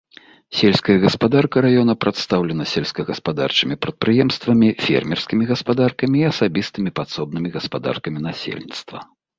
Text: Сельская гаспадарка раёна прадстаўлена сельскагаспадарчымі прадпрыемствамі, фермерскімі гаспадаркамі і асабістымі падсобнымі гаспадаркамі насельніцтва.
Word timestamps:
Сельская 0.59 0.95
гаспадарка 1.03 1.57
раёна 1.65 1.93
прадстаўлена 2.05 2.65
сельскагаспадарчымі 2.71 3.75
прадпрыемствамі, 3.87 4.69
фермерскімі 4.87 5.43
гаспадаркамі 5.55 6.17
і 6.25 6.29
асабістымі 6.35 6.89
падсобнымі 7.01 7.49
гаспадаркамі 7.61 8.19
насельніцтва. 8.31 8.99